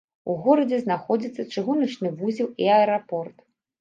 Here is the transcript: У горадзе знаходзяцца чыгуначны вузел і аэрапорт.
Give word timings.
У 0.33 0.35
горадзе 0.45 0.79
знаходзяцца 0.85 1.45
чыгуначны 1.53 2.13
вузел 2.23 2.49
і 2.67 2.71
аэрапорт. 2.79 3.37